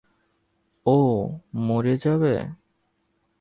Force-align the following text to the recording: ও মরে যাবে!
ও 0.85 0.97
মরে 1.57 1.95
যাবে! 1.97 2.33